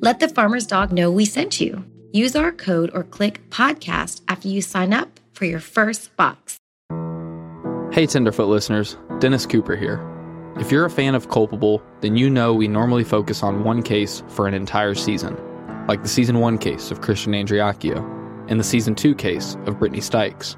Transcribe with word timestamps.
Let 0.00 0.20
the 0.20 0.28
farmer's 0.28 0.64
dog 0.64 0.92
know 0.92 1.10
we 1.10 1.24
sent 1.24 1.60
you. 1.60 1.84
Use 2.12 2.36
our 2.36 2.52
code 2.52 2.88
or 2.94 3.02
click 3.02 3.40
podcast 3.50 4.20
after 4.28 4.46
you 4.46 4.62
sign 4.62 4.92
up 4.94 5.18
for 5.32 5.44
your 5.44 5.58
first 5.58 6.14
box. 6.16 6.56
Hey, 7.90 8.06
Tenderfoot 8.06 8.46
listeners, 8.46 8.96
Dennis 9.18 9.44
Cooper 9.44 9.74
here. 9.74 9.98
If 10.60 10.70
you're 10.70 10.84
a 10.84 10.90
fan 10.90 11.16
of 11.16 11.30
Culpable, 11.30 11.82
then 12.00 12.16
you 12.16 12.30
know 12.30 12.54
we 12.54 12.68
normally 12.68 13.02
focus 13.02 13.42
on 13.42 13.64
one 13.64 13.82
case 13.82 14.22
for 14.28 14.46
an 14.46 14.54
entire 14.54 14.94
season, 14.94 15.36
like 15.88 16.04
the 16.04 16.08
season 16.08 16.38
one 16.38 16.58
case 16.58 16.92
of 16.92 17.00
Christian 17.00 17.32
Andreacchio 17.32 17.98
and 18.48 18.60
the 18.60 18.64
season 18.64 18.94
two 18.94 19.16
case 19.16 19.56
of 19.66 19.80
Brittany 19.80 20.00
Stykes. 20.00 20.54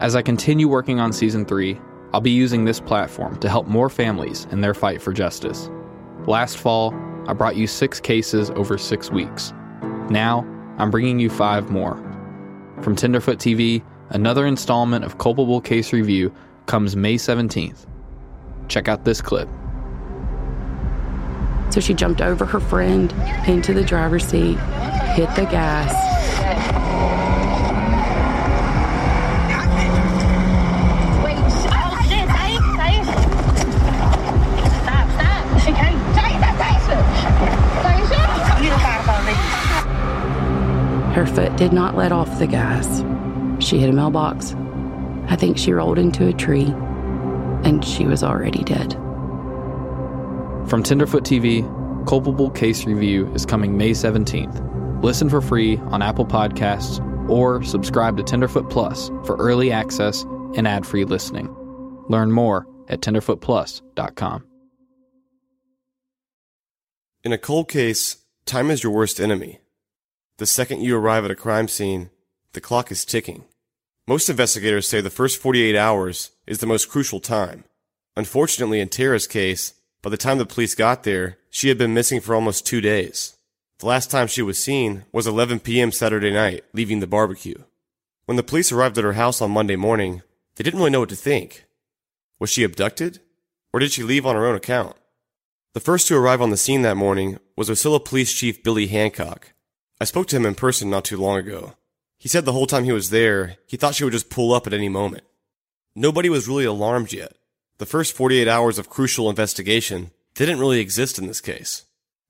As 0.00 0.14
I 0.14 0.20
continue 0.20 0.68
working 0.68 1.00
on 1.00 1.14
season 1.14 1.46
three, 1.46 1.80
I'll 2.12 2.20
be 2.20 2.30
using 2.30 2.66
this 2.66 2.80
platform 2.80 3.38
to 3.40 3.48
help 3.48 3.66
more 3.68 3.88
families 3.88 4.46
in 4.50 4.60
their 4.60 4.74
fight 4.74 5.00
for 5.00 5.14
justice. 5.14 5.70
Last 6.26 6.58
fall, 6.58 6.94
I 7.26 7.32
brought 7.32 7.56
you 7.56 7.66
six 7.66 8.00
cases 8.00 8.50
over 8.50 8.78
six 8.78 9.10
weeks. 9.10 9.52
Now, 10.10 10.46
I'm 10.78 10.90
bringing 10.90 11.18
you 11.18 11.28
five 11.28 11.70
more. 11.70 11.96
From 12.82 12.94
Tenderfoot 12.94 13.38
TV, 13.38 13.82
another 14.10 14.46
installment 14.46 15.04
of 15.04 15.18
Culpable 15.18 15.60
Case 15.60 15.92
Review 15.92 16.32
comes 16.66 16.94
May 16.94 17.16
17th. 17.16 17.86
Check 18.68 18.88
out 18.88 19.04
this 19.04 19.20
clip. 19.20 19.48
So 21.70 21.80
she 21.80 21.94
jumped 21.94 22.20
over 22.20 22.44
her 22.44 22.60
friend 22.60 23.12
into 23.46 23.74
the 23.74 23.84
driver's 23.84 24.24
seat, 24.24 24.58
hit 25.14 25.34
the 25.34 25.46
gas, 25.50 25.92
Her 41.26 41.34
foot 41.34 41.56
did 41.56 41.72
not 41.72 41.96
let 41.96 42.12
off 42.12 42.38
the 42.38 42.46
gas. 42.46 42.86
She 43.58 43.78
hit 43.78 43.90
a 43.90 43.92
mailbox. 43.92 44.54
I 45.26 45.34
think 45.34 45.58
she 45.58 45.72
rolled 45.72 45.98
into 45.98 46.28
a 46.28 46.32
tree, 46.32 46.66
and 47.64 47.84
she 47.84 48.06
was 48.06 48.22
already 48.22 48.62
dead. 48.62 48.92
From 50.68 50.84
Tenderfoot 50.84 51.24
TV, 51.24 51.64
Culpable 52.06 52.50
Case 52.50 52.84
Review 52.84 53.26
is 53.34 53.44
coming 53.44 53.76
May 53.76 53.90
17th. 53.90 55.02
Listen 55.02 55.28
for 55.28 55.40
free 55.40 55.78
on 55.78 56.00
Apple 56.00 56.26
Podcasts 56.26 57.00
or 57.28 57.60
subscribe 57.64 58.16
to 58.18 58.22
Tenderfoot 58.22 58.70
Plus 58.70 59.08
for 59.24 59.36
early 59.36 59.72
access 59.72 60.22
and 60.54 60.68
ad 60.68 60.86
free 60.86 61.04
listening. 61.04 61.52
Learn 62.08 62.30
more 62.30 62.66
at 62.88 63.00
tenderfootplus.com. 63.00 64.46
In 67.24 67.32
a 67.32 67.38
cold 67.38 67.68
case, 67.68 68.18
time 68.44 68.70
is 68.70 68.84
your 68.84 68.92
worst 68.92 69.18
enemy. 69.18 69.58
The 70.38 70.46
second 70.46 70.82
you 70.82 70.98
arrive 70.98 71.24
at 71.24 71.30
a 71.30 71.34
crime 71.34 71.66
scene, 71.66 72.10
the 72.52 72.60
clock 72.60 72.90
is 72.92 73.06
ticking. 73.06 73.44
Most 74.06 74.28
investigators 74.28 74.86
say 74.86 75.00
the 75.00 75.08
first 75.08 75.40
48 75.40 75.74
hours 75.74 76.30
is 76.46 76.58
the 76.58 76.66
most 76.66 76.90
crucial 76.90 77.20
time. 77.20 77.64
Unfortunately, 78.16 78.78
in 78.80 78.90
Tara's 78.90 79.26
case, 79.26 79.72
by 80.02 80.10
the 80.10 80.18
time 80.18 80.36
the 80.36 80.44
police 80.44 80.74
got 80.74 81.04
there, 81.04 81.38
she 81.48 81.68
had 81.68 81.78
been 81.78 81.94
missing 81.94 82.20
for 82.20 82.34
almost 82.34 82.66
two 82.66 82.82
days. 82.82 83.36
The 83.78 83.86
last 83.86 84.10
time 84.10 84.26
she 84.26 84.42
was 84.42 84.62
seen 84.62 85.04
was 85.10 85.26
11 85.26 85.60
p.m. 85.60 85.90
Saturday 85.90 86.30
night, 86.30 86.64
leaving 86.74 87.00
the 87.00 87.06
barbecue. 87.06 87.62
When 88.26 88.36
the 88.36 88.42
police 88.42 88.70
arrived 88.70 88.98
at 88.98 89.04
her 89.04 89.14
house 89.14 89.40
on 89.40 89.50
Monday 89.50 89.76
morning, 89.76 90.20
they 90.56 90.64
didn't 90.64 90.80
really 90.80 90.90
know 90.90 91.00
what 91.00 91.08
to 91.08 91.16
think. 91.16 91.64
Was 92.38 92.50
she 92.50 92.62
abducted? 92.62 93.20
Or 93.72 93.80
did 93.80 93.90
she 93.90 94.02
leave 94.02 94.26
on 94.26 94.36
her 94.36 94.46
own 94.46 94.54
account? 94.54 94.96
The 95.72 95.80
first 95.80 96.08
to 96.08 96.16
arrive 96.16 96.42
on 96.42 96.50
the 96.50 96.56
scene 96.58 96.82
that 96.82 96.96
morning 96.96 97.38
was 97.56 97.70
Ocilla 97.70 98.04
Police 98.04 98.34
Chief 98.34 98.62
Billy 98.62 98.86
Hancock. 98.86 99.52
I 99.98 100.04
spoke 100.04 100.26
to 100.28 100.36
him 100.36 100.44
in 100.44 100.54
person 100.54 100.90
not 100.90 101.04
too 101.04 101.16
long 101.16 101.38
ago. 101.38 101.74
He 102.18 102.28
said 102.28 102.44
the 102.44 102.52
whole 102.52 102.66
time 102.66 102.84
he 102.84 102.92
was 102.92 103.10
there, 103.10 103.56
he 103.66 103.78
thought 103.78 103.94
she 103.94 104.04
would 104.04 104.12
just 104.12 104.28
pull 104.28 104.52
up 104.52 104.66
at 104.66 104.74
any 104.74 104.90
moment. 104.90 105.24
Nobody 105.94 106.28
was 106.28 106.48
really 106.48 106.66
alarmed 106.66 107.12
yet. 107.12 107.32
The 107.78 107.86
first 107.86 108.14
48 108.14 108.46
hours 108.46 108.78
of 108.78 108.90
crucial 108.90 109.30
investigation 109.30 110.10
didn't 110.34 110.58
really 110.58 110.80
exist 110.80 111.18
in 111.18 111.26
this 111.26 111.40
case. 111.40 111.84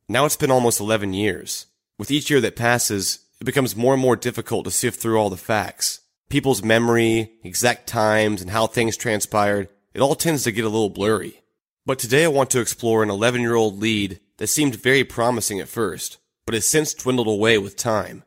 Now 0.08 0.24
it's 0.24 0.36
been 0.36 0.50
almost 0.50 0.78
11 0.78 1.12
years. 1.12 1.66
With 1.98 2.12
each 2.12 2.30
year 2.30 2.40
that 2.40 2.54
passes, 2.54 3.20
it 3.40 3.44
becomes 3.44 3.74
more 3.74 3.94
and 3.94 4.02
more 4.02 4.16
difficult 4.16 4.64
to 4.66 4.70
sift 4.70 5.00
through 5.00 5.18
all 5.18 5.30
the 5.30 5.36
facts. 5.36 6.00
People's 6.28 6.62
memory, 6.62 7.32
exact 7.42 7.88
times, 7.88 8.40
and 8.40 8.50
how 8.50 8.68
things 8.68 8.96
transpired, 8.96 9.68
it 9.92 10.00
all 10.00 10.14
tends 10.14 10.44
to 10.44 10.52
get 10.52 10.64
a 10.64 10.68
little 10.68 10.90
blurry. 10.90 11.42
But 11.84 11.98
today 11.98 12.24
I 12.24 12.28
want 12.28 12.50
to 12.50 12.60
explore 12.60 13.02
an 13.02 13.10
11 13.10 13.40
year 13.40 13.54
old 13.54 13.80
lead 13.80 14.20
that 14.36 14.48
seemed 14.48 14.76
very 14.76 15.02
promising 15.02 15.58
at 15.58 15.68
first 15.68 16.18
but 16.46 16.54
has 16.54 16.64
since 16.64 16.94
dwindled 16.94 17.26
away 17.26 17.58
with 17.58 17.76
time. 17.76 18.22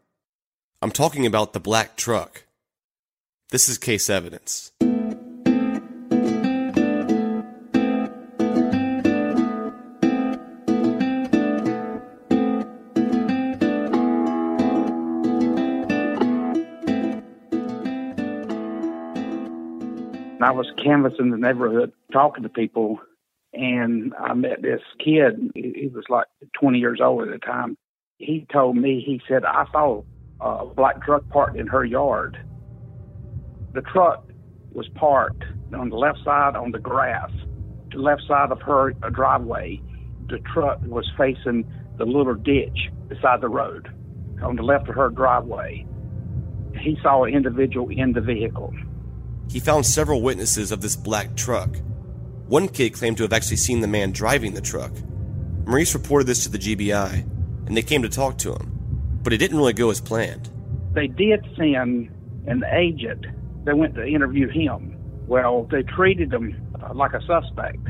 I'm 0.81 0.91
talking 0.91 1.25
about 1.25 1.53
the 1.53 1.59
black 1.59 1.96
truck. 1.96 2.44
This 3.50 3.69
is 3.69 3.78
case 3.78 4.09
evidence. 4.09 4.74
I 20.41 20.52
was 20.52 20.72
canvassing 20.84 21.31
the 21.31 21.38
neighborhood, 21.38 21.94
talking 22.12 22.44
to 22.44 22.50
people, 22.50 23.00
and 23.53 24.13
I 24.19 24.34
met 24.34 24.62
this 24.62 24.81
kid. 25.03 25.52
He 25.56 25.90
was 25.94 26.06
like 26.09 26.28
20 26.59 26.79
years 26.79 27.00
old 27.02 27.24
at 27.24 27.31
the 27.31 27.38
time 27.40 27.78
he 28.19 28.46
told 28.52 28.75
me, 28.75 29.02
he 29.03 29.22
said, 29.28 29.46
I 29.46 29.66
saw 29.72 30.03
a 30.41 30.66
black 30.66 31.02
truck 31.03 31.28
parked 31.30 31.57
in 31.57 31.68
her 31.68 31.85
yard. 31.85 32.38
The 33.74 33.81
truck 33.81 34.25
was 34.74 34.88
parked 34.96 35.44
on 35.74 35.90
the 35.90 35.96
left 35.96 36.19
side 36.24 36.56
on 36.56 36.72
the 36.72 36.79
grass, 36.79 37.31
the 37.91 38.00
left 38.00 38.22
side 38.28 38.52
of 38.52 38.62
her 38.62 38.91
driveway. 39.12 39.81
The 40.28 40.40
truck 40.53 40.79
was 40.84 41.09
facing 41.18 41.66
the 41.97 42.06
little 42.06 42.35
ditch 42.35 42.90
beside 43.08 43.41
the 43.41 43.50
road 43.50 43.88
on 44.44 44.58
the 44.58 44.63
left 44.63 44.90
of 44.90 44.96
her 44.96 45.09
driveway. 45.09 45.85
He 46.78 46.97
saw 47.02 47.24
an 47.24 47.34
individual 47.34 47.90
in 47.90 48.14
the 48.14 48.22
vehicle. 48.22 48.73
He 49.49 49.59
found 49.59 49.85
several 49.85 50.22
witnesses 50.22 50.72
of 50.72 50.82
this 50.82 50.96
black 50.96 51.35
truck. 51.35 51.78
One 52.47 52.67
kid 52.67 52.93
claimed 52.93 53.17
to 53.17 53.23
have 53.23 53.34
actually 53.34 53.58
seen 53.58 53.79
the 53.79 53.88
man 53.88 54.11
driving 54.11 54.53
the 54.53 54.61
truck. 54.61 54.91
Maurice 55.66 55.93
reported 55.93 56.28
this 56.28 56.43
to 56.43 56.49
the 56.49 56.58
GBI, 56.58 57.28
and 57.69 57.77
they 57.77 57.83
came 57.83 58.01
to 58.01 58.09
talk 58.09 58.37
to 58.39 58.53
him. 58.53 59.19
But 59.23 59.31
it 59.31 59.37
didn't 59.37 59.57
really 59.57 59.73
go 59.73 59.91
as 59.91 60.01
planned. 60.01 60.49
They 60.93 61.07
did 61.07 61.45
send 61.55 62.09
an 62.47 62.63
agent. 62.71 63.25
They 63.63 63.73
went 63.73 63.95
to 63.95 64.05
interview 64.05 64.49
him. 64.49 64.97
Well, 65.27 65.67
they 65.71 65.83
treated 65.83 66.33
him 66.33 66.59
uh, 66.83 66.93
like 66.95 67.13
a 67.13 67.21
suspect. 67.21 67.87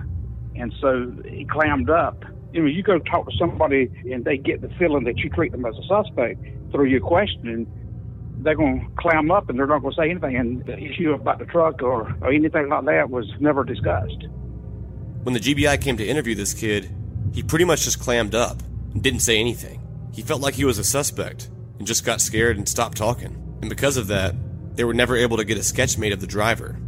And 0.56 0.74
so 0.82 1.12
he 1.26 1.46
clammed 1.46 1.90
up. 1.90 2.26
You 2.52 2.62
know, 2.62 2.68
you 2.68 2.84
go 2.84 3.00
talk 3.00 3.30
to 3.30 3.38
somebody 3.38 3.90
and 4.12 4.26
they 4.26 4.38
get 4.38 4.62
the 4.62 4.70
feeling 4.78 5.06
that 5.06 5.18
you 5.20 5.30
treat 5.30 5.54
them 5.54 5.66
as 5.66 5.76
a 5.78 5.84
suspect 5.88 6.44
through 6.72 6.88
your 6.88 7.00
questioning, 7.00 7.66
they're 8.40 8.56
going 8.56 8.82
to 8.82 9.02
clam 9.02 9.32
up 9.32 9.50
and 9.50 9.58
they're 9.58 9.68
not 9.68 9.82
going 9.82 9.94
to 9.94 10.02
say 10.02 10.10
anything. 10.10 10.36
And 10.36 10.66
the 10.66 10.78
issue 10.78 11.14
about 11.14 11.40
the 11.40 11.46
truck 11.46 11.82
or, 11.82 12.14
or 12.22 12.34
anything 12.34 12.68
like 12.68 12.84
that 12.86 13.10
was 13.10 13.32
never 13.40 13.64
discussed. 13.64 14.28
When 15.24 15.34
the 15.34 15.40
GBI 15.40 15.82
came 15.82 15.96
to 15.98 16.06
interview 16.06 16.36
this 16.36 16.54
kid, 16.54 16.90
he 17.34 17.44
pretty 17.44 17.66
much 17.66 17.84
just 17.84 18.00
clammed 18.00 18.36
up 18.36 18.62
and 18.94 19.04
didn't 19.04 19.22
say 19.22 19.40
anything. 19.40 19.82
He 20.14 20.22
felt 20.22 20.42
like 20.42 20.56
he 20.56 20.66
was 20.66 20.78
a 20.78 20.84
suspect 20.84 21.50
and 21.78 21.88
just 21.88 22.06
got 22.06 22.22
scared 22.22 22.58
and 22.58 22.68
stopped 22.68 22.98
talking. 22.98 23.36
And 23.62 23.70
because 23.70 23.98
of 23.98 24.08
that, 24.08 24.36
they 24.76 24.84
were 24.84 24.94
never 24.94 25.16
able 25.16 25.38
to 25.38 25.46
get 25.46 25.58
a 25.58 25.64
sketch 25.64 25.98
made 25.98 26.14
of 26.14 26.22
the 26.22 26.28
driver. 26.28 26.80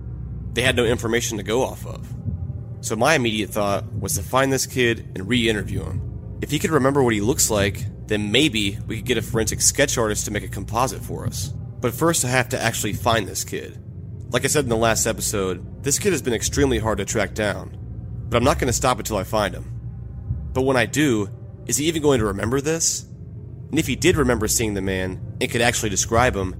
They 0.53 0.61
had 0.61 0.75
no 0.75 0.85
information 0.85 1.37
to 1.37 1.43
go 1.43 1.63
off 1.63 1.85
of. 1.85 2.07
So 2.81 2.95
my 2.95 3.15
immediate 3.15 3.51
thought 3.51 3.91
was 3.93 4.15
to 4.15 4.23
find 4.23 4.51
this 4.51 4.65
kid 4.65 5.11
and 5.15 5.27
re 5.27 5.49
interview 5.49 5.83
him. 5.83 6.39
If 6.41 6.51
he 6.51 6.59
could 6.59 6.71
remember 6.71 7.03
what 7.03 7.13
he 7.13 7.21
looks 7.21 7.49
like, 7.49 7.85
then 8.07 8.31
maybe 8.31 8.79
we 8.87 8.97
could 8.97 9.05
get 9.05 9.17
a 9.17 9.21
forensic 9.21 9.61
sketch 9.61 9.97
artist 9.97 10.25
to 10.25 10.31
make 10.31 10.43
a 10.43 10.47
composite 10.47 11.01
for 11.01 11.25
us. 11.25 11.53
But 11.79 11.93
first, 11.93 12.25
I 12.25 12.29
have 12.29 12.49
to 12.49 12.61
actually 12.61 12.93
find 12.93 13.27
this 13.27 13.43
kid. 13.43 13.77
Like 14.31 14.45
I 14.45 14.47
said 14.47 14.63
in 14.65 14.69
the 14.69 14.77
last 14.77 15.05
episode, 15.05 15.83
this 15.83 15.99
kid 15.99 16.11
has 16.11 16.21
been 16.21 16.33
extremely 16.33 16.79
hard 16.79 16.97
to 16.97 17.05
track 17.05 17.33
down. 17.33 17.77
But 18.29 18.37
I'm 18.37 18.43
not 18.43 18.59
going 18.59 18.67
to 18.67 18.73
stop 18.73 18.97
until 18.97 19.17
I 19.17 19.23
find 19.23 19.53
him. 19.53 19.79
But 20.53 20.61
when 20.61 20.77
I 20.77 20.85
do, 20.85 21.29
is 21.71 21.77
he 21.77 21.85
even 21.85 22.01
going 22.01 22.19
to 22.19 22.25
remember 22.25 22.59
this? 22.59 23.05
And 23.69 23.79
if 23.79 23.87
he 23.87 23.95
did 23.95 24.17
remember 24.17 24.49
seeing 24.49 24.73
the 24.73 24.81
man 24.81 25.37
and 25.39 25.49
could 25.49 25.61
actually 25.61 25.87
describe 25.87 26.35
him, 26.35 26.53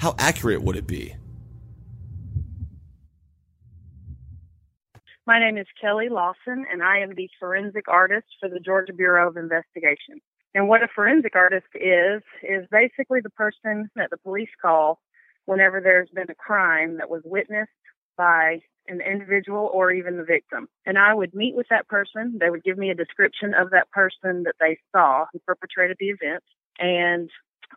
how 0.00 0.16
accurate 0.18 0.64
would 0.64 0.74
it 0.74 0.84
be? 0.84 1.14
My 5.28 5.38
name 5.38 5.58
is 5.58 5.68
Kelly 5.80 6.08
Lawson, 6.08 6.66
and 6.72 6.82
I 6.82 6.98
am 6.98 7.14
the 7.14 7.30
forensic 7.38 7.86
artist 7.86 8.26
for 8.40 8.48
the 8.48 8.58
Georgia 8.58 8.92
Bureau 8.92 9.28
of 9.28 9.36
Investigation. 9.36 10.20
And 10.56 10.68
what 10.68 10.82
a 10.82 10.88
forensic 10.92 11.36
artist 11.36 11.68
is, 11.76 12.20
is 12.42 12.66
basically 12.72 13.20
the 13.20 13.30
person 13.30 13.88
that 13.94 14.10
the 14.10 14.16
police 14.16 14.50
call 14.60 14.98
whenever 15.44 15.80
there's 15.80 16.10
been 16.12 16.28
a 16.28 16.34
crime 16.34 16.96
that 16.96 17.08
was 17.08 17.22
witnessed 17.24 17.70
by 18.16 18.58
an 18.88 19.00
individual 19.00 19.70
or 19.72 19.92
even 19.92 20.16
the 20.16 20.24
victim. 20.24 20.68
And 20.86 20.98
I 20.98 21.14
would 21.14 21.34
meet 21.34 21.54
with 21.54 21.66
that 21.70 21.88
person. 21.88 22.38
They 22.40 22.50
would 22.50 22.64
give 22.64 22.78
me 22.78 22.90
a 22.90 22.94
description 22.94 23.54
of 23.54 23.70
that 23.70 23.90
person 23.90 24.42
that 24.44 24.56
they 24.60 24.78
saw 24.90 25.26
who 25.32 25.38
perpetrated 25.40 25.96
the 26.00 26.10
event. 26.10 26.42
And 26.78 27.30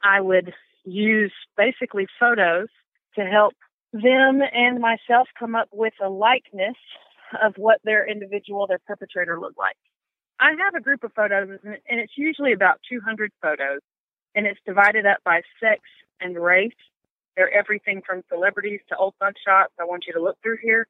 I 0.03 0.21
would 0.21 0.53
use 0.83 1.33
basically 1.57 2.07
photos 2.19 2.67
to 3.15 3.25
help 3.25 3.53
them 3.93 4.41
and 4.51 4.79
myself 4.79 5.27
come 5.39 5.55
up 5.55 5.69
with 5.71 5.93
a 6.03 6.09
likeness 6.09 6.75
of 7.43 7.53
what 7.57 7.79
their 7.83 8.07
individual, 8.07 8.67
their 8.67 8.81
perpetrator 8.85 9.39
looked 9.39 9.57
like. 9.57 9.77
I 10.39 10.49
have 10.49 10.75
a 10.75 10.81
group 10.81 11.03
of 11.03 11.13
photos, 11.13 11.47
and 11.63 11.99
it's 11.99 12.17
usually 12.17 12.51
about 12.51 12.81
200 12.89 13.31
photos, 13.41 13.79
and 14.35 14.45
it's 14.45 14.59
divided 14.65 15.05
up 15.05 15.19
by 15.23 15.41
sex 15.61 15.81
and 16.19 16.37
race. 16.37 16.73
They're 17.35 17.53
everything 17.53 18.01
from 18.05 18.23
celebrities 18.29 18.79
to 18.89 18.97
old 18.97 19.15
gunshots. 19.19 19.73
I 19.79 19.85
want 19.85 20.05
you 20.07 20.13
to 20.13 20.21
look 20.21 20.37
through 20.41 20.57
here, 20.61 20.87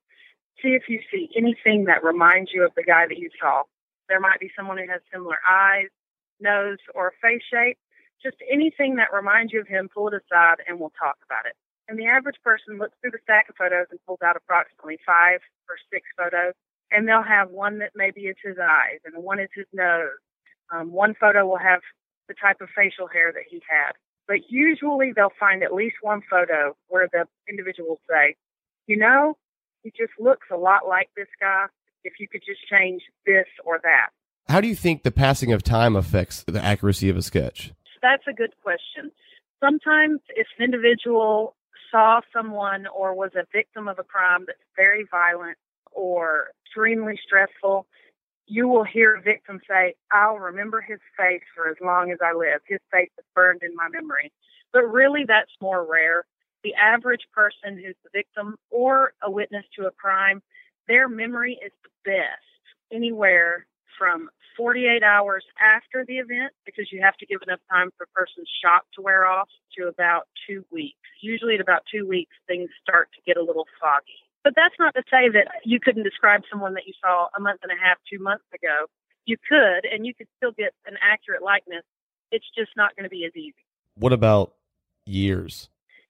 see 0.62 0.70
if 0.70 0.84
you 0.88 1.00
see 1.12 1.30
anything 1.36 1.86
that 1.86 2.04
reminds 2.04 2.52
you 2.54 2.64
of 2.66 2.72
the 2.76 2.84
guy 2.84 3.08
that 3.08 3.18
you 3.18 3.30
saw. 3.40 3.64
There 4.10 4.20
might 4.20 4.40
be 4.40 4.52
someone 4.56 4.78
who 4.78 4.88
has 4.90 5.02
similar 5.12 5.38
eyes, 5.48 5.90
nose, 6.40 6.78
or 6.94 7.14
face 7.22 7.42
shape. 7.52 7.78
Just 8.22 8.38
anything 8.50 8.96
that 8.96 9.14
reminds 9.14 9.54
you 9.54 9.62
of 9.62 9.68
him, 9.68 9.90
pull 9.94 10.08
it 10.08 10.14
aside, 10.14 10.58
and 10.68 10.80
we'll 10.80 10.94
talk 10.98 11.18
about 11.26 11.46
it. 11.46 11.56
And 11.88 12.00
the 12.00 12.08
average 12.08 12.38
person 12.44 12.78
looks 12.78 12.98
through 13.02 13.12
the 13.12 13.20
stack 13.24 13.50
of 13.50 13.56
photos 13.56 13.88
and 13.92 14.00
pulls 14.08 14.22
out 14.24 14.36
approximately 14.36 14.98
five 15.06 15.42
or 15.70 15.78
six 15.92 16.08
photos. 16.18 16.54
And 16.92 17.08
they'll 17.08 17.24
have 17.24 17.50
one 17.50 17.80
that 17.80 17.92
maybe 17.96 18.22
is 18.22 18.38
his 18.44 18.58
eyes, 18.62 19.00
and 19.06 19.24
one 19.24 19.40
is 19.40 19.50
his 19.54 19.66
nose. 19.74 20.18
Um, 20.72 20.92
one 20.92 21.16
photo 21.20 21.46
will 21.46 21.58
have 21.58 21.82
the 22.28 22.34
type 22.34 22.62
of 22.62 22.70
facial 22.76 23.08
hair 23.08 23.32
that 23.34 23.44
he 23.50 23.62
had. 23.70 23.94
But 24.28 24.50
usually 24.50 25.12
they'll 25.16 25.34
find 25.40 25.64
at 25.64 25.74
least 25.74 25.98
one 26.02 26.22
photo 26.30 26.76
where 26.88 27.08
the 27.12 27.26
individual 27.50 27.90
will 27.90 28.02
say, 28.10 28.36
you 28.88 28.98
know, 28.98 29.38
he 29.84 29.92
just 29.92 30.14
looks 30.20 30.48
a 30.52 30.58
lot 30.58 30.88
like 30.88 31.10
this 31.16 31.28
guy. 31.40 31.66
If 32.04 32.14
you 32.20 32.28
could 32.28 32.42
just 32.46 32.60
change 32.70 33.02
this 33.26 33.48
or 33.64 33.80
that. 33.84 34.10
How 34.48 34.62
do 34.62 34.68
you 34.68 34.76
think 34.76 35.04
the 35.04 35.12
passing 35.12 35.52
of 35.52 35.64
time 35.64 35.96
affects 35.96 36.44
the 36.44 36.64
accuracy 36.64 37.10
of 37.10 37.18
a 37.18 37.22
sketch? 37.24 37.74
That's 38.02 38.24
a 38.28 38.34
good 38.34 38.54
question. 38.62 39.12
Sometimes 39.60 40.20
if 40.36 40.46
an 40.60 40.66
individual 40.66 41.56
saw 41.90 42.22
someone 42.32 42.86
or 42.88 43.16
was 43.16 43.32
a 43.36 43.46
victim 43.52 43.88
of 43.88 43.98
a 43.98 44.04
crime 44.04 44.44
that's 44.46 44.60
very 44.76 45.06
violent 45.10 45.58
or 45.92 46.52
extremely 46.64 47.20
stressful, 47.26 47.88
you 48.48 48.68
will 48.68 48.84
hear 48.84 49.16
a 49.16 49.22
victim 49.22 49.60
say, 49.68 49.96
I'll 50.12 50.38
remember 50.38 50.82
his 50.82 51.00
face 51.18 51.42
for 51.56 51.70
as 51.70 51.78
long 51.82 52.12
as 52.12 52.20
I 52.24 52.34
live. 52.34 52.62
His 52.68 52.80
face 52.92 53.10
is 53.18 53.26
burned 53.34 53.62
in 53.64 53.76
my 53.76 53.88
memory. 53.90 54.32
But 54.72 54.84
really, 54.92 55.24
that's 55.28 55.52
more 55.62 55.86
rare. 55.90 56.26
The 56.64 56.74
average 56.76 57.26
person 57.34 57.78
who's 57.78 57.96
the 58.04 58.10
victim 58.14 58.56
or 58.72 59.14
a 59.22 59.30
witness 59.30 59.66
to 59.78 59.88
a 59.88 59.92
crime, 59.92 60.42
their 60.88 61.08
memory 61.08 61.60
is 61.64 61.72
the 61.84 61.90
best 62.12 62.44
anywhere 62.92 63.66
from 63.98 64.30
48 64.58 65.04
hours 65.04 65.44
after 65.60 66.06
the 66.06 66.18
event 66.18 66.54
because 66.66 66.92
you 66.92 67.02
have 67.02 67.18
to 67.18 67.26
give 67.26 67.42
enough 67.48 67.60
time 67.70 67.90
for 67.98 68.04
a 68.04 68.08
person's 68.08 68.50
shock 68.64 68.86
to 68.96 69.02
wear 69.02 69.26
off 69.26 69.50
to 69.78 69.88
about 69.88 70.28
two 70.48 70.66
weeks. 70.72 70.98
Usually, 71.22 71.56
at 71.56 71.62
about 71.62 71.84
two 71.92 72.08
weeks, 72.08 72.32
things 72.48 72.70
start 72.82 73.10
to 73.16 73.22
get 73.26 73.38
a 73.38 73.44
little 73.44 73.68
foggy. 73.82 74.25
But 74.46 74.54
that's 74.56 74.76
not 74.78 74.94
to 74.94 75.02
say 75.10 75.28
that 75.34 75.48
you 75.66 75.80
couldn't 75.80 76.04
describe 76.04 76.44
someone 76.52 76.76
that 76.76 76.86
you 76.86 76.94
saw 77.02 77.30
a 77.36 77.42
month 77.42 77.62
and 77.64 77.72
a 77.72 77.84
half, 77.84 77.98
two 78.08 78.22
months 78.22 78.46
ago. 78.54 78.86
You 79.26 79.38
could, 79.42 79.90
and 79.92 80.06
you 80.06 80.14
could 80.14 80.28
still 80.38 80.52
get 80.52 80.72
an 80.86 80.98
accurate 81.02 81.42
likeness. 81.42 81.82
It's 82.30 82.46
just 82.56 82.70
not 82.78 82.96
going 82.96 83.06
to 83.06 83.10
be 83.10 83.26
as 83.26 83.36
easy. 83.36 83.66
What 83.96 84.14
about 84.14 84.54
years? 85.08 85.68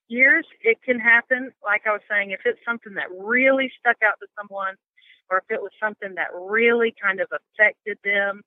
Years, 0.08 0.44
it 0.60 0.82
can 0.84 1.00
happen. 1.00 1.50
Like 1.64 1.86
I 1.86 1.92
was 1.92 2.02
saying, 2.10 2.32
if 2.32 2.40
it's 2.44 2.60
something 2.62 2.92
that 2.94 3.06
really 3.10 3.72
stuck 3.80 3.96
out 4.04 4.20
to 4.20 4.26
someone, 4.38 4.74
or 5.30 5.38
if 5.38 5.44
it 5.48 5.62
was 5.62 5.72
something 5.82 6.14
that 6.16 6.28
really 6.38 6.94
kind 7.02 7.20
of 7.20 7.28
affected 7.32 7.96
them, 8.04 8.42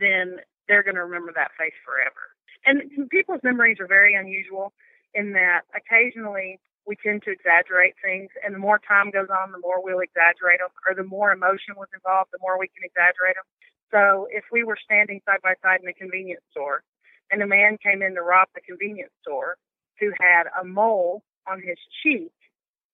then 0.00 0.38
they're 0.66 0.82
going 0.82 0.96
to 0.96 1.04
remember 1.04 1.30
that 1.36 1.52
face 1.56 1.78
forever. 1.86 2.34
And 2.66 3.08
people's 3.08 3.40
memories 3.44 3.78
are 3.78 3.86
very 3.86 4.16
unusual 4.16 4.72
in 5.14 5.32
that 5.34 5.62
occasionally 5.76 6.58
we 6.86 6.96
tend 6.96 7.22
to 7.22 7.30
exaggerate 7.30 7.94
things, 8.02 8.30
and 8.44 8.54
the 8.54 8.58
more 8.58 8.80
time 8.82 9.10
goes 9.10 9.30
on, 9.30 9.52
the 9.52 9.62
more 9.62 9.82
we'll 9.82 10.00
exaggerate 10.00 10.58
them, 10.58 10.74
or 10.88 10.94
the 10.94 11.06
more 11.06 11.32
emotion 11.32 11.74
was 11.76 11.88
involved, 11.94 12.30
the 12.32 12.42
more 12.42 12.58
we 12.58 12.68
can 12.68 12.82
exaggerate 12.82 13.36
them. 13.36 13.46
So 13.92 14.26
if 14.30 14.44
we 14.50 14.64
were 14.64 14.78
standing 14.82 15.20
side 15.24 15.42
by 15.42 15.54
side 15.62 15.80
in 15.82 15.88
a 15.88 15.92
convenience 15.92 16.42
store, 16.50 16.82
and 17.30 17.42
a 17.42 17.46
man 17.46 17.78
came 17.82 18.02
in 18.02 18.14
to 18.14 18.22
rob 18.22 18.48
the 18.54 18.60
convenience 18.60 19.12
store 19.22 19.56
who 20.00 20.12
had 20.20 20.44
a 20.60 20.64
mole 20.64 21.22
on 21.46 21.62
his 21.62 21.78
cheek, 22.02 22.32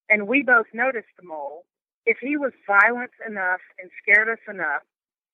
and 0.09 0.27
we 0.27 0.43
both 0.43 0.67
noticed 0.73 1.09
the 1.17 1.25
mole, 1.25 1.65
if 2.05 2.17
he 2.21 2.37
was 2.37 2.53
violent 2.65 3.11
enough 3.27 3.61
and 3.81 3.89
scared 4.01 4.29
us 4.29 4.43
enough, 4.47 4.83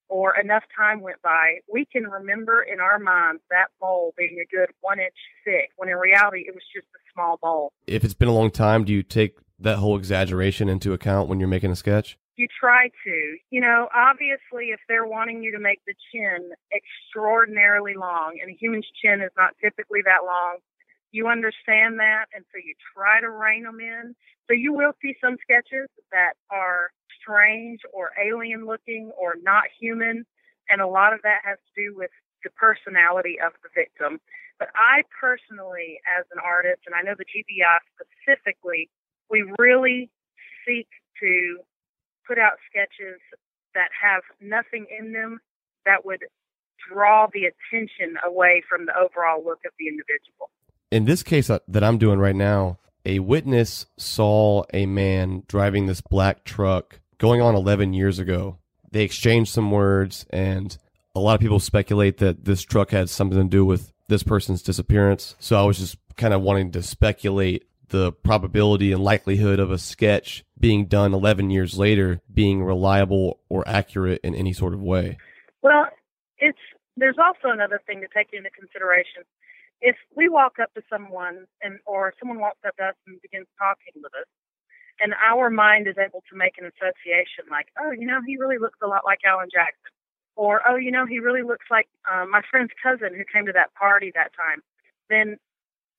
or 0.09 0.37
enough 0.39 0.63
time 0.75 1.01
went 1.01 1.21
by, 1.21 1.59
we 1.71 1.85
can 1.85 2.03
remember 2.03 2.61
in 2.61 2.79
our 2.79 2.99
minds 2.99 3.41
that 3.49 3.67
bowl 3.79 4.13
being 4.17 4.37
a 4.41 4.55
good 4.55 4.69
one 4.81 4.99
inch 4.99 5.13
thick, 5.43 5.71
when 5.77 5.89
in 5.89 5.95
reality 5.95 6.45
it 6.47 6.53
was 6.53 6.63
just 6.73 6.87
a 6.87 7.01
small 7.13 7.37
bowl. 7.41 7.73
If 7.87 8.03
it's 8.03 8.13
been 8.13 8.27
a 8.27 8.33
long 8.33 8.51
time, 8.51 8.83
do 8.83 8.93
you 8.93 9.03
take 9.03 9.37
that 9.59 9.77
whole 9.77 9.97
exaggeration 9.97 10.69
into 10.69 10.93
account 10.93 11.29
when 11.29 11.39
you're 11.39 11.49
making 11.49 11.71
a 11.71 11.75
sketch? 11.75 12.17
You 12.35 12.47
try 12.59 12.89
to. 13.05 13.37
You 13.49 13.61
know, 13.61 13.87
obviously, 13.95 14.71
if 14.71 14.79
they're 14.89 15.07
wanting 15.07 15.41
you 15.41 15.53
to 15.53 15.59
make 15.59 15.81
the 15.87 15.93
chin 16.11 16.51
extraordinarily 16.73 17.93
long, 17.95 18.37
and 18.41 18.51
a 18.51 18.57
human's 18.59 18.87
chin 19.01 19.21
is 19.21 19.31
not 19.37 19.55
typically 19.61 20.01
that 20.03 20.25
long, 20.25 20.57
you 21.11 21.27
understand 21.29 21.99
that, 21.99 22.25
and 22.35 22.43
so 22.51 22.57
you 22.57 22.75
try 22.93 23.21
to 23.21 23.29
rein 23.29 23.63
them 23.63 23.79
in. 23.79 24.15
So 24.47 24.53
you 24.53 24.73
will 24.73 24.91
see 25.01 25.15
some 25.23 25.37
sketches 25.41 25.87
that 26.11 26.33
are 26.51 26.91
strange 27.25 27.79
or 27.93 28.11
alien 28.21 28.65
looking 28.65 29.11
or 29.17 29.33
not 29.41 29.63
human, 29.79 30.25
and 30.69 30.81
a 30.81 30.87
lot 30.87 31.13
of 31.13 31.21
that 31.23 31.39
has 31.43 31.57
to 31.57 31.89
do 31.89 31.97
with 31.97 32.11
the 32.43 32.51
personality 32.51 33.37
of 33.43 33.53
the 33.63 33.69
victim. 33.73 34.21
But 34.59 34.69
I 34.75 35.01
personally, 35.19 35.99
as 36.05 36.25
an 36.31 36.39
artist, 36.43 36.81
and 36.85 36.93
I 36.93 37.01
know 37.01 37.15
the 37.17 37.25
GBI 37.25 37.77
specifically, 37.97 38.89
we 39.29 39.43
really 39.57 40.09
seek 40.65 40.87
to 41.19 41.59
put 42.27 42.37
out 42.37 42.53
sketches 42.69 43.19
that 43.73 43.89
have 43.91 44.21
nothing 44.39 44.85
in 44.87 45.11
them 45.11 45.39
that 45.85 46.05
would 46.05 46.23
draw 46.91 47.27
the 47.33 47.49
attention 47.49 48.15
away 48.23 48.63
from 48.69 48.85
the 48.85 48.93
overall 48.95 49.43
look 49.43 49.59
of 49.65 49.73
the 49.79 49.87
individual 49.87 50.49
in 50.91 51.05
this 51.05 51.23
case 51.23 51.49
uh, 51.49 51.59
that 51.67 51.83
I'm 51.83 51.97
doing 51.97 52.19
right 52.19 52.35
now, 52.35 52.79
a 53.05 53.19
witness 53.19 53.85
saw 53.97 54.63
a 54.73 54.85
man 54.85 55.43
driving 55.47 55.85
this 55.85 56.01
black 56.01 56.43
truck 56.43 57.01
going 57.17 57.41
on 57.41 57.55
11 57.55 57.93
years 57.93 58.19
ago. 58.19 58.57
They 58.91 59.03
exchanged 59.03 59.51
some 59.51 59.71
words, 59.71 60.25
and 60.29 60.77
a 61.13 61.19
lot 61.19 61.35
of 61.35 61.41
people 61.41 61.59
speculate 61.59 62.17
that 62.17 62.45
this 62.45 62.61
truck 62.61 62.91
had 62.91 63.09
something 63.09 63.37
to 63.37 63.49
do 63.49 63.65
with 63.65 63.91
this 64.07 64.23
person's 64.23 64.61
disappearance. 64.61 65.35
So 65.39 65.59
I 65.61 65.65
was 65.65 65.79
just 65.79 65.97
kind 66.15 66.33
of 66.33 66.41
wanting 66.41 66.71
to 66.71 66.83
speculate 66.83 67.65
the 67.89 68.11
probability 68.11 68.91
and 68.91 69.03
likelihood 69.03 69.59
of 69.59 69.71
a 69.71 69.77
sketch 69.77 70.43
being 70.59 70.85
done 70.85 71.13
11 71.13 71.49
years 71.49 71.77
later 71.77 72.21
being 72.33 72.63
reliable 72.63 73.39
or 73.49 73.67
accurate 73.67 74.21
in 74.23 74.33
any 74.33 74.53
sort 74.53 74.73
of 74.73 74.81
way. 74.81 75.17
Well, 75.61 75.87
it's 76.37 76.57
there's 76.97 77.17
also 77.19 77.53
another 77.53 77.81
thing 77.85 78.01
to 78.01 78.07
take 78.15 78.29
into 78.33 78.49
consideration 78.49 79.23
if 79.81 79.95
we 80.15 80.29
walk 80.29 80.53
up 80.61 80.73
to 80.73 80.81
someone 80.89 81.45
and 81.61 81.79
or 81.85 82.13
someone 82.19 82.39
walks 82.39 82.59
up 82.65 82.75
to 82.77 82.83
us 82.83 82.95
and 83.07 83.21
begins 83.21 83.47
talking 83.59 84.01
with 84.01 84.13
us 84.15 84.27
and 84.99 85.13
our 85.23 85.49
mind 85.49 85.87
is 85.87 85.95
able 85.97 86.23
to 86.29 86.35
make 86.35 86.57
an 86.57 86.65
association 86.65 87.45
like 87.49 87.67
oh 87.81 87.91
you 87.91 88.05
know 88.05 88.19
he 88.25 88.37
really 88.37 88.57
looks 88.57 88.79
a 88.81 88.87
lot 88.87 89.03
like 89.05 89.19
alan 89.25 89.49
jackson 89.51 89.91
or 90.35 90.61
oh 90.67 90.75
you 90.75 90.91
know 90.91 91.05
he 91.05 91.19
really 91.19 91.43
looks 91.43 91.65
like 91.69 91.87
um, 92.11 92.31
my 92.31 92.41
friend's 92.49 92.71
cousin 92.81 93.15
who 93.15 93.23
came 93.31 93.45
to 93.45 93.53
that 93.53 93.73
party 93.75 94.11
that 94.15 94.31
time 94.35 94.61
then 95.09 95.37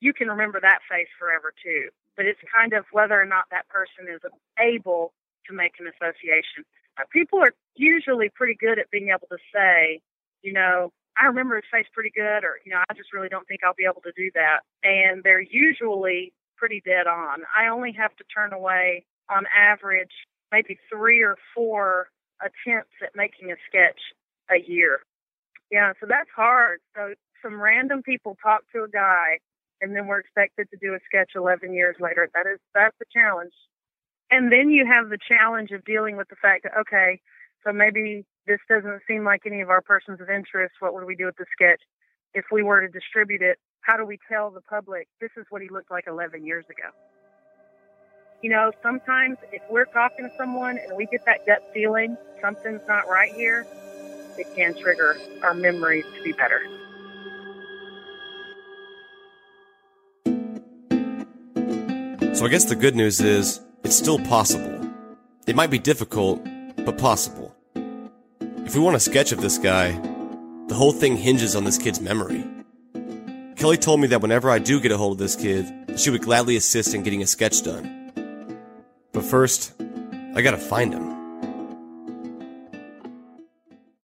you 0.01 0.13
can 0.13 0.29
remember 0.29 0.61
that 0.61 0.81
face 0.91 1.09
forever 1.19 1.53
too. 1.63 1.89
But 2.17 2.27
it's 2.27 2.41
kind 2.55 2.73
of 2.73 2.85
whether 2.93 3.21
or 3.21 3.25
not 3.27 3.45
that 3.51 3.69
person 3.69 4.13
is 4.13 4.21
able 4.59 5.13
to 5.49 5.55
make 5.55 5.75
an 5.79 5.87
association. 5.87 6.65
Uh, 6.99 7.05
people 7.13 7.39
are 7.41 7.53
usually 7.75 8.31
pretty 8.31 8.57
good 8.59 8.79
at 8.79 8.91
being 8.91 9.09
able 9.09 9.29
to 9.29 9.39
say, 9.53 10.01
you 10.43 10.53
know, 10.53 10.93
I 11.21 11.27
remember 11.27 11.57
his 11.57 11.65
face 11.73 11.87
pretty 11.93 12.13
good, 12.15 12.45
or, 12.45 12.61
you 12.65 12.73
know, 12.73 12.81
I 12.89 12.95
just 12.95 13.13
really 13.13 13.29
don't 13.29 13.47
think 13.49 13.61
I'll 13.65 13.77
be 13.77 13.89
able 13.89 14.03
to 14.03 14.13
do 14.17 14.31
that. 14.35 14.61
And 14.83 15.23
they're 15.25 15.41
usually 15.41 16.33
pretty 16.57 16.83
dead 16.85 17.07
on. 17.07 17.43
I 17.57 17.69
only 17.69 17.93
have 17.93 18.15
to 18.17 18.25
turn 18.35 18.53
away, 18.53 19.05
on 19.29 19.45
average, 19.57 20.13
maybe 20.53 20.79
three 20.93 21.23
or 21.23 21.37
four 21.55 22.09
attempts 22.41 22.95
at 23.03 23.11
making 23.15 23.51
a 23.51 23.57
sketch 23.69 24.01
a 24.51 24.61
year. 24.71 25.01
Yeah, 25.71 25.93
so 26.01 26.07
that's 26.09 26.31
hard. 26.35 26.81
So 26.95 27.15
some 27.43 27.61
random 27.61 28.03
people 28.03 28.37
talk 28.43 28.63
to 28.73 28.85
a 28.85 28.89
guy 28.89 29.39
and 29.81 29.95
then 29.95 30.07
we're 30.07 30.21
expected 30.21 30.69
to 30.71 30.77
do 30.81 30.95
a 30.95 30.99
sketch 31.05 31.33
11 31.35 31.75
years 31.75 31.97
later. 32.01 32.29
That 32.35 32.47
is 32.47 32.59
that's 32.75 32.97
a 33.01 33.05
challenge. 33.13 33.53
And 34.31 34.51
then 34.51 34.71
you 34.71 34.87
have 34.87 35.11
the 35.11 35.19
challenge 35.19 35.71
of 35.71 35.85
dealing 35.85 36.17
with 36.17 36.29
the 36.29 36.37
fact 36.37 36.65
that 36.65 36.79
okay, 36.81 37.21
so 37.65 37.73
maybe 37.73 38.25
this 38.47 38.61
doesn't 38.69 39.03
seem 39.09 39.25
like 39.25 39.43
any 39.45 39.61
of 39.61 39.71
our 39.71 39.83
persons 39.83 40.21
of 40.21 40.31
interest. 40.31 40.75
What 40.81 40.95
would 40.95 41.05
we 41.05 41.17
do 41.17 41.27
with 41.27 41.37
the 41.37 41.47
sketch? 41.53 41.83
If 42.33 42.47
we 42.53 42.63
were 42.63 42.81
to 42.81 42.89
distribute 42.89 43.43
it, 43.43 43.59
how 43.87 43.97
do 43.97 44.05
we 44.05 44.19
tell 44.29 44.51
the 44.51 44.61
public 44.61 45.07
this 45.21 45.31
is 45.37 45.47
what 45.49 45.63
he 45.63 45.69
looked 45.69 45.93
like 45.93 46.07
11 46.09 46.45
years 46.45 46.65
ago? 46.69 46.89
You 48.43 48.51
know, 48.51 48.73
sometimes 48.83 49.39
if 49.53 49.63
we're 49.71 49.87
talking 49.87 50.29
to 50.29 50.37
someone 50.37 50.77
and 50.77 50.97
we 50.97 51.07
get 51.07 51.25
that 51.25 51.47
gut 51.47 51.63
feeling 51.73 52.17
something's 52.43 52.83
not 52.89 53.09
right 53.09 53.33
here, 53.33 53.65
it 54.37 54.47
can 54.57 54.77
trigger 54.79 55.17
our 55.43 55.55
memories 55.55 56.05
to 56.17 56.23
be 56.23 56.33
better. 56.33 56.67
So 62.35 62.45
I 62.45 62.49
guess 62.49 62.65
the 62.65 62.77
good 62.77 62.97
news 62.97 63.21
is 63.21 63.61
it's 63.85 63.97
still 63.97 64.19
possible. 64.19 64.91
It 65.47 65.55
might 65.55 65.71
be 65.71 65.79
difficult, 65.79 66.45
but 66.85 66.99
possible. 66.99 67.55
If 68.41 68.75
we 68.75 68.81
want 68.81 68.97
a 68.97 69.01
sketch 69.01 69.31
of 69.31 69.41
this 69.41 69.59
guy, 69.59 69.93
the 70.67 70.75
whole 70.75 70.93
thing 70.93 71.17
hinges 71.17 71.55
on 71.55 71.63
this 71.63 71.79
kid's 71.79 72.01
memory. 72.01 72.45
Kelly 73.57 73.79
told 73.79 74.01
me 74.01 74.09
that 74.09 74.21
whenever 74.21 74.51
I 74.51 74.59
do 74.59 74.81
get 74.81 74.93
a 74.93 74.99
hold 74.99 75.13
of 75.13 75.19
this 75.19 75.35
kid, 75.35 75.67
she 75.99 76.11
would 76.11 76.21
gladly 76.21 76.57
assist 76.57 76.95
in 76.95 77.03
getting 77.03 77.23
a 77.23 77.27
sketch 77.27 77.63
done. 77.63 78.13
But 79.13 79.25
first, 79.25 79.73
I 80.35 80.43
gotta 80.43 80.59
find 80.59 80.93
him. 80.93 81.16